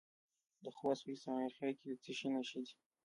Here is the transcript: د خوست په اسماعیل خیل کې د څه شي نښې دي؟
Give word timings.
د 0.63 0.65
خوست 0.77 1.01
په 1.05 1.11
اسماعیل 1.17 1.51
خیل 1.57 1.73
کې 1.79 1.85
د 1.89 1.93
څه 2.03 2.11
شي 2.17 2.27
نښې 2.35 2.59
دي؟ 2.65 2.73